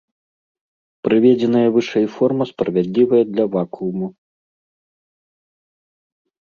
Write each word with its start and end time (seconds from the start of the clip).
Прыведзеная 1.07 1.61
вышэй 1.75 2.07
форма 2.15 2.45
справядлівая 2.53 3.23
для 3.37 3.49
вакууму. 3.59 4.13